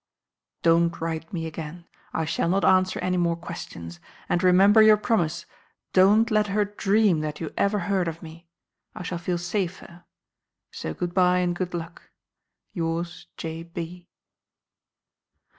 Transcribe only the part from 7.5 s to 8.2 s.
ever heard